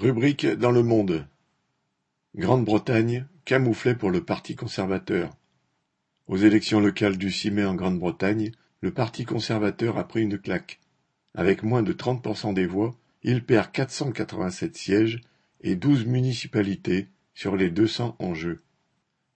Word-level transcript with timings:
Rubrique 0.00 0.46
dans 0.46 0.70
Le 0.70 0.84
Monde. 0.84 1.26
Grande-Bretagne, 2.36 3.26
camouflet 3.44 3.96
pour 3.96 4.12
le 4.12 4.22
Parti 4.22 4.54
conservateur. 4.54 5.36
Aux 6.28 6.36
élections 6.36 6.78
locales 6.78 7.18
du 7.18 7.32
6 7.32 7.50
mai 7.50 7.64
en 7.64 7.74
Grande-Bretagne, 7.74 8.52
le 8.80 8.92
Parti 8.92 9.24
conservateur 9.24 9.98
a 9.98 10.06
pris 10.06 10.22
une 10.22 10.38
claque. 10.38 10.78
Avec 11.34 11.64
moins 11.64 11.82
de 11.82 11.92
30% 11.92 12.54
des 12.54 12.66
voix, 12.66 12.94
il 13.24 13.44
perd 13.44 13.72
487 13.72 14.76
sièges 14.76 15.20
et 15.62 15.74
12 15.74 16.06
municipalités 16.06 17.08
sur 17.34 17.56
les 17.56 17.68
200 17.68 18.14
en 18.20 18.34
jeu. 18.34 18.60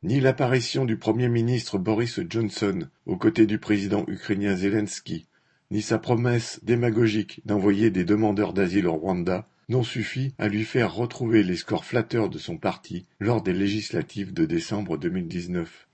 Ni 0.05 0.21
l'apparition 0.21 0.85
du 0.85 0.97
Premier 0.97 1.29
ministre 1.29 1.77
Boris 1.77 2.21
Johnson 2.31 2.87
aux 3.07 3.17
côtés 3.17 3.47
du 3.47 3.59
président 3.59 4.05
ukrainien 4.07 4.55
Zelensky, 4.55 5.27
ni 5.73 5.83
sa 5.83 5.99
promesse 5.99 6.61
démagogique 6.63 7.41
d'envoyer 7.47 7.91
des 7.91 8.05
demandeurs 8.05 8.53
d'asile 8.53 8.87
au 8.87 8.95
Rwanda 8.95 9.49
n'ont 9.69 9.83
suffi 9.83 10.35
à 10.39 10.49
lui 10.49 10.65
faire 10.65 10.95
retrouver 10.95 11.43
les 11.43 11.57
scores 11.57 11.85
flatteurs 11.85 12.29
de 12.29 12.39
son 12.39 12.57
parti 12.57 13.07
lors 13.21 13.43
des 13.43 13.53
législatives 13.53 14.33
de 14.33 14.45
décembre 14.45 14.97
2019. 14.97 15.89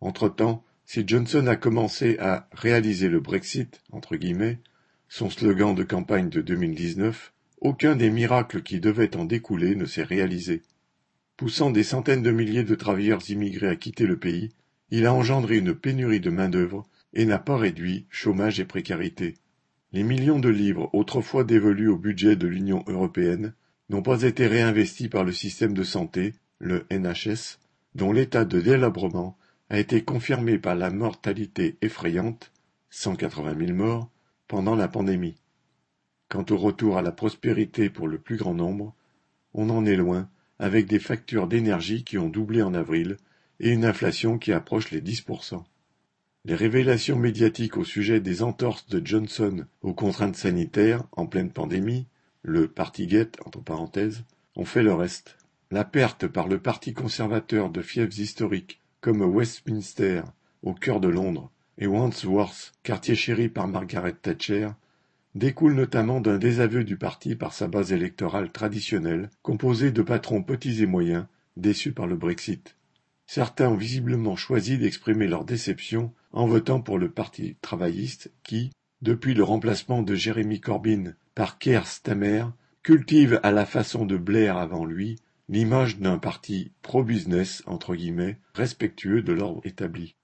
Entre-temps, 0.00 0.64
si 0.84 1.04
Johnson 1.06 1.46
a 1.46 1.56
commencé 1.56 2.16
à 2.18 2.48
réaliser 2.52 3.08
le 3.08 3.20
Brexit, 3.20 3.80
entre 3.90 4.16
guillemets, 4.16 4.60
son 5.08 5.30
slogan 5.30 5.74
de 5.74 5.82
campagne 5.82 6.28
de 6.28 6.40
2019, 6.40 7.32
aucun 7.60 7.96
des 7.96 8.10
miracles 8.10 8.62
qui 8.62 8.80
devaient 8.80 9.16
en 9.16 9.24
découler 9.24 9.74
ne 9.74 9.86
s'est 9.86 10.02
réalisé. 10.02 10.62
Poussant 11.36 11.70
des 11.70 11.82
centaines 11.82 12.22
de 12.22 12.30
milliers 12.30 12.64
de 12.64 12.74
travailleurs 12.74 13.28
immigrés 13.30 13.68
à 13.68 13.76
quitter 13.76 14.06
le 14.06 14.18
pays, 14.18 14.50
il 14.90 15.06
a 15.06 15.12
engendré 15.12 15.58
une 15.58 15.74
pénurie 15.74 16.20
de 16.20 16.30
main-d'œuvre 16.30 16.86
et 17.12 17.24
n'a 17.24 17.38
pas 17.38 17.56
réduit 17.56 18.06
chômage 18.10 18.60
et 18.60 18.64
précarité. 18.64 19.34
Les 19.96 20.02
millions 20.02 20.38
de 20.38 20.50
livres 20.50 20.90
autrefois 20.92 21.42
dévolus 21.42 21.88
au 21.88 21.96
budget 21.96 22.36
de 22.36 22.46
l'Union 22.46 22.84
européenne 22.86 23.54
n'ont 23.88 24.02
pas 24.02 24.24
été 24.24 24.46
réinvestis 24.46 25.08
par 25.08 25.24
le 25.24 25.32
système 25.32 25.72
de 25.72 25.84
santé, 25.84 26.34
le 26.58 26.84
NHS, 26.90 27.58
dont 27.94 28.12
l'état 28.12 28.44
de 28.44 28.60
délabrement 28.60 29.38
a 29.70 29.78
été 29.78 30.04
confirmé 30.04 30.58
par 30.58 30.74
la 30.74 30.90
mortalité 30.90 31.78
effrayante, 31.80 32.52
180 32.90 33.56
000 33.58 33.72
morts, 33.72 34.10
pendant 34.48 34.76
la 34.76 34.86
pandémie. 34.86 35.36
Quant 36.28 36.44
au 36.50 36.58
retour 36.58 36.98
à 36.98 37.02
la 37.02 37.10
prospérité 37.10 37.88
pour 37.88 38.06
le 38.06 38.18
plus 38.18 38.36
grand 38.36 38.52
nombre, 38.52 38.94
on 39.54 39.70
en 39.70 39.86
est 39.86 39.96
loin, 39.96 40.28
avec 40.58 40.84
des 40.88 40.98
factures 40.98 41.48
d'énergie 41.48 42.04
qui 42.04 42.18
ont 42.18 42.28
doublé 42.28 42.60
en 42.60 42.74
avril 42.74 43.16
et 43.60 43.70
une 43.70 43.86
inflation 43.86 44.36
qui 44.36 44.52
approche 44.52 44.90
les 44.90 45.00
10%. 45.00 45.64
Les 46.48 46.54
révélations 46.54 47.18
médiatiques 47.18 47.76
au 47.76 47.82
sujet 47.82 48.20
des 48.20 48.44
entorses 48.44 48.86
de 48.86 49.04
Johnson 49.04 49.66
aux 49.82 49.94
contraintes 49.94 50.36
sanitaires 50.36 51.02
en 51.10 51.26
pleine 51.26 51.50
pandémie, 51.50 52.06
le 52.42 52.68
Partygate 52.68 53.36
entre 53.44 53.64
ont 54.54 54.64
fait 54.64 54.84
le 54.84 54.94
reste. 54.94 55.38
La 55.72 55.82
perte 55.84 56.28
par 56.28 56.46
le 56.46 56.60
Parti 56.60 56.94
conservateur 56.94 57.68
de 57.68 57.82
fiefs 57.82 58.16
historiques 58.18 58.80
comme 59.00 59.22
Westminster, 59.22 60.22
au 60.62 60.72
cœur 60.72 61.00
de 61.00 61.08
Londres, 61.08 61.50
et 61.78 61.88
Wandsworth, 61.88 62.74
quartier 62.84 63.16
chéri 63.16 63.48
par 63.48 63.66
Margaret 63.66 64.14
Thatcher, 64.14 64.68
découle 65.34 65.74
notamment 65.74 66.20
d'un 66.20 66.38
désaveu 66.38 66.84
du 66.84 66.96
parti 66.96 67.34
par 67.34 67.54
sa 67.54 67.66
base 67.66 67.92
électorale 67.92 68.52
traditionnelle, 68.52 69.30
composée 69.42 69.90
de 69.90 70.02
patrons 70.02 70.44
petits 70.44 70.80
et 70.80 70.86
moyens, 70.86 71.26
déçus 71.56 71.90
par 71.90 72.06
le 72.06 72.14
Brexit. 72.14 72.76
Certains 73.26 73.68
ont 73.68 73.76
visiblement 73.76 74.36
choisi 74.36 74.78
d'exprimer 74.78 75.26
leur 75.26 75.44
déception 75.44 76.12
en 76.32 76.46
votant 76.46 76.80
pour 76.80 76.98
le 76.98 77.10
Parti 77.10 77.56
travailliste 77.60 78.30
qui, 78.44 78.70
depuis 79.02 79.34
le 79.34 79.42
remplacement 79.42 80.02
de 80.02 80.14
Jeremy 80.14 80.60
Corbyn 80.60 81.14
par 81.34 81.58
Keir 81.58 81.86
Starmer, 81.86 82.46
cultive 82.82 83.40
à 83.42 83.50
la 83.50 83.66
façon 83.66 84.06
de 84.06 84.16
Blair 84.16 84.56
avant 84.56 84.84
lui 84.84 85.16
l'image 85.48 85.98
d'un 85.98 86.18
parti 86.18 86.72
pro-business, 86.82 87.62
entre 87.66 87.94
guillemets, 87.94 88.38
respectueux 88.54 89.22
de 89.22 89.32
l'ordre 89.32 89.60
établi. 89.64 90.14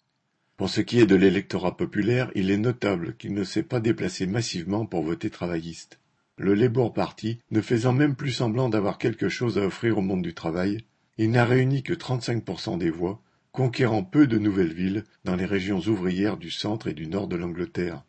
Pour 0.57 0.69
ce 0.69 0.81
qui 0.81 1.01
est 1.01 1.07
de 1.07 1.17
l'électorat 1.17 1.77
populaire, 1.77 2.31
il 2.35 2.51
est 2.51 2.57
notable 2.57 3.17
qu'il 3.17 3.35
ne 3.35 3.45
s'est 3.45 3.63
pas 3.63 3.81
déplacé 3.81 4.27
massivement 4.27 4.87
pour 4.87 5.03
voter 5.03 5.31
travailliste. 5.31 5.99
Le 6.39 6.55
Labour 6.55 6.93
Party, 6.93 7.39
ne 7.51 7.61
faisant 7.61 7.93
même 7.93 8.15
plus 8.15 8.33
semblant 8.33 8.69
d'avoir 8.69 8.99
quelque 8.99 9.29
chose 9.29 9.59
à 9.59 9.67
offrir 9.67 9.99
au 9.99 10.03
monde 10.03 10.23
du 10.23 10.35
travail, 10.35 10.85
il 11.19 11.31
n'a 11.31 11.45
réuni 11.45 11.83
que 11.83 11.93
35% 11.93 12.79
des 12.79 12.91
voix, 12.91 13.23
conquérant 13.53 14.03
peu 14.03 14.27
de 14.27 14.39
nouvelles 14.39 14.73
villes 14.73 15.05
dans 15.25 15.37
les 15.37 15.45
régions 15.45 15.81
ouvrières 15.81 16.39
du 16.39 16.51
centre 16.51 16.89
et 16.89 16.95
du 16.95 17.07
nord 17.07 17.29
de 17.29 17.37
l'Angleterre. 17.37 18.03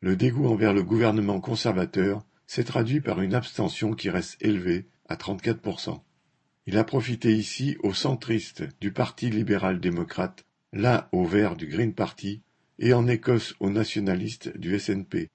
Le 0.00 0.16
dégoût 0.16 0.48
envers 0.48 0.72
le 0.72 0.82
gouvernement 0.82 1.40
conservateur 1.40 2.24
s'est 2.46 2.64
traduit 2.64 3.00
par 3.00 3.20
une 3.20 3.34
abstention 3.34 3.94
qui 3.94 4.10
reste 4.10 4.36
élevée 4.40 4.86
à 5.08 5.14
34%. 5.14 6.00
Il 6.66 6.76
a 6.76 6.84
profité 6.84 7.32
ici 7.32 7.76
aux 7.82 7.94
centristes 7.94 8.64
du 8.80 8.92
Parti 8.92 9.30
libéral-démocrate, 9.30 10.44
là 10.72 11.08
aux 11.12 11.24
Verts 11.24 11.56
du 11.56 11.66
Green 11.66 11.94
Party 11.94 12.42
et 12.78 12.92
en 12.92 13.06
Écosse 13.06 13.54
aux 13.60 13.70
nationalistes 13.70 14.56
du 14.58 14.78
SNP. 14.78 15.28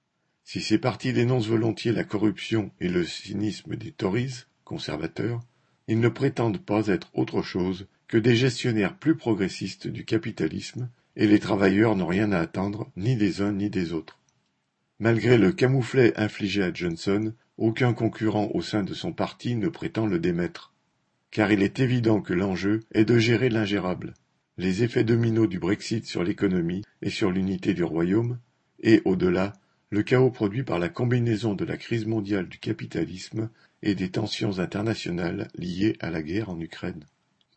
Si 0.44 0.60
ces 0.60 0.78
partis 0.78 1.12
dénoncent 1.12 1.48
volontiers 1.48 1.92
la 1.92 2.04
corruption 2.04 2.70
et 2.80 2.88
le 2.88 3.04
cynisme 3.04 3.76
des 3.76 3.92
Tories, 3.92 4.44
conservateurs, 4.64 5.40
ils 5.88 5.98
ne 5.98 6.08
prétendent 6.08 6.64
pas 6.64 6.86
être 6.86 7.10
autre 7.14 7.42
chose 7.42 7.88
que 8.06 8.18
des 8.18 8.36
gestionnaires 8.36 8.96
plus 8.96 9.16
progressistes 9.16 9.88
du 9.88 10.04
capitalisme, 10.04 10.88
et 11.16 11.26
les 11.26 11.40
travailleurs 11.40 11.96
n'ont 11.96 12.06
rien 12.06 12.30
à 12.30 12.38
attendre 12.38 12.90
ni 12.96 13.16
des 13.16 13.42
uns 13.42 13.52
ni 13.52 13.70
des 13.70 13.92
autres. 13.92 14.20
Malgré 15.00 15.38
le 15.38 15.52
camouflet 15.52 16.16
infligé 16.16 16.62
à 16.62 16.72
Johnson, 16.72 17.32
aucun 17.56 17.92
concurrent 17.92 18.50
au 18.54 18.62
sein 18.62 18.82
de 18.82 18.94
son 18.94 19.12
parti 19.12 19.56
ne 19.56 19.68
prétend 19.68 20.06
le 20.06 20.18
démettre. 20.18 20.72
Car 21.30 21.50
il 21.50 21.62
est 21.62 21.80
évident 21.80 22.20
que 22.20 22.32
l'enjeu 22.32 22.80
est 22.92 23.04
de 23.04 23.18
gérer 23.18 23.48
l'ingérable, 23.48 24.14
les 24.56 24.82
effets 24.82 25.04
dominos 25.04 25.48
du 25.48 25.58
Brexit 25.58 26.06
sur 26.06 26.24
l'économie 26.24 26.82
et 27.02 27.10
sur 27.10 27.30
l'unité 27.30 27.74
du 27.74 27.84
royaume, 27.84 28.38
et, 28.80 29.02
au-delà, 29.04 29.52
le 29.90 30.02
chaos 30.02 30.30
produit 30.30 30.62
par 30.62 30.78
la 30.78 30.88
combinaison 30.88 31.54
de 31.54 31.64
la 31.64 31.76
crise 31.76 32.06
mondiale 32.06 32.48
du 32.48 32.58
capitalisme 32.58 33.48
et 33.82 33.94
des 33.94 34.10
tensions 34.10 34.58
internationales 34.58 35.48
liées 35.56 35.96
à 36.00 36.10
la 36.10 36.22
guerre 36.22 36.50
en 36.50 36.60
Ukraine. 36.60 37.04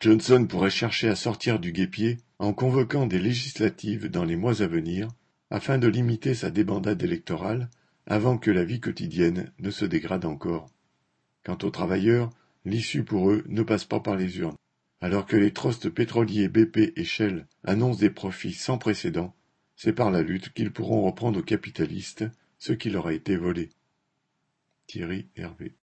Johnson 0.00 0.46
pourrait 0.48 0.70
chercher 0.70 1.08
à 1.08 1.14
sortir 1.14 1.60
du 1.60 1.72
guépier 1.72 2.18
en 2.38 2.52
convoquant 2.52 3.06
des 3.06 3.20
législatives 3.20 4.08
dans 4.08 4.24
les 4.24 4.36
mois 4.36 4.62
à 4.62 4.66
venir 4.66 5.08
afin 5.50 5.78
de 5.78 5.86
limiter 5.86 6.34
sa 6.34 6.50
débandade 6.50 7.02
électorale 7.02 7.68
avant 8.06 8.38
que 8.38 8.50
la 8.50 8.64
vie 8.64 8.80
quotidienne 8.80 9.52
ne 9.58 9.70
se 9.70 9.84
dégrade 9.84 10.24
encore. 10.24 10.70
Quant 11.44 11.58
aux 11.62 11.70
travailleurs, 11.70 12.30
l'issue 12.64 13.04
pour 13.04 13.30
eux 13.30 13.44
ne 13.46 13.62
passe 13.62 13.84
pas 13.84 14.00
par 14.00 14.16
les 14.16 14.38
urnes. 14.38 14.56
Alors 15.00 15.26
que 15.26 15.36
les 15.36 15.52
trusts 15.52 15.90
pétroliers 15.90 16.48
BP 16.48 16.92
et 16.96 17.04
Shell 17.04 17.46
annoncent 17.64 18.00
des 18.00 18.10
profits 18.10 18.54
sans 18.54 18.78
précédent, 18.78 19.34
c'est 19.82 19.92
par 19.92 20.12
la 20.12 20.22
lutte 20.22 20.52
qu'ils 20.52 20.72
pourront 20.72 21.02
reprendre 21.02 21.40
aux 21.40 21.42
capitalistes 21.42 22.24
ce 22.56 22.72
qui 22.72 22.88
leur 22.88 23.08
a 23.08 23.12
été 23.12 23.36
volé. 23.36 23.70
Thierry 24.86 25.26
Hervé 25.34 25.74